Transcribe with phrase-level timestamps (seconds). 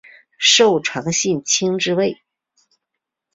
[0.39, 2.23] 受长信卿之位。